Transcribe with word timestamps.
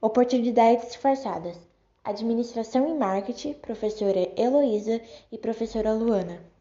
Oportunidades 0.00 0.86
disfarçadas. 0.86 1.58
Administração 2.04 2.88
e 2.88 2.94
Marketing, 2.94 3.54
professora 3.54 4.30
Heloísa 4.40 5.00
e 5.32 5.36
professora 5.36 5.92
Luana. 5.92 6.40